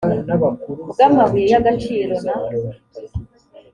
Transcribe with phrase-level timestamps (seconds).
[0.91, 2.35] bw amabuye y agaciro na